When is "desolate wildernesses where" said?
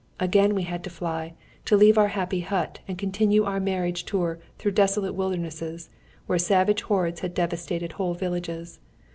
4.71-6.39